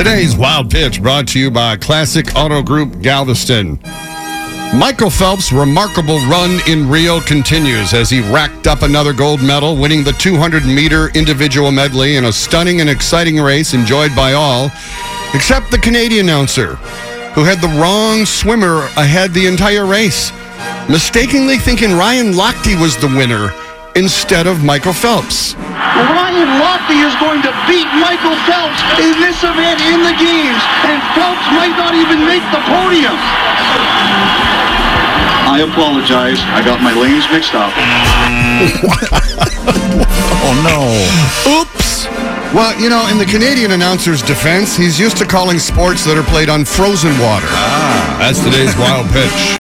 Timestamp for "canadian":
15.76-16.30, 43.26-43.72